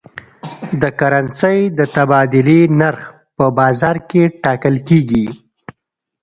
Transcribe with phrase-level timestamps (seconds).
[0.81, 3.01] د کرنسۍ د تبادلې نرخ
[3.37, 5.25] په بازار کې ټاکل کېږي.